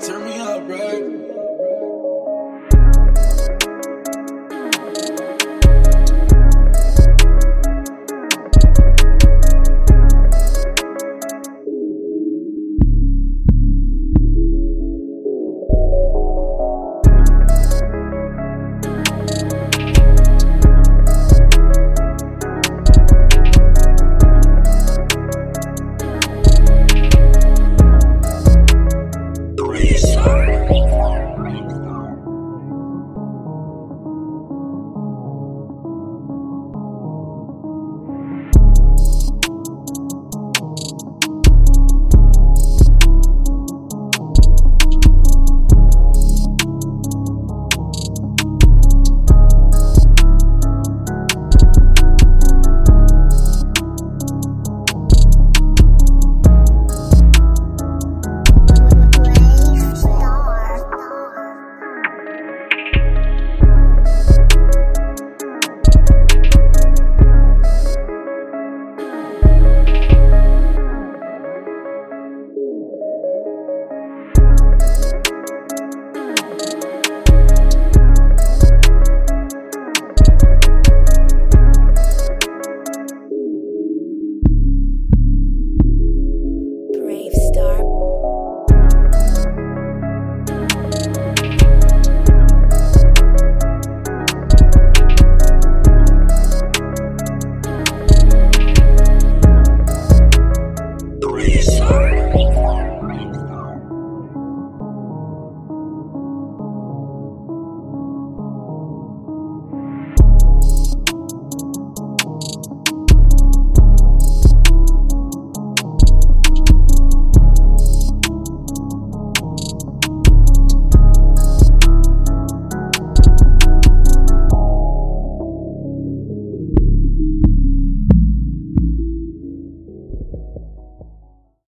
[0.00, 1.35] Turn me up, bro.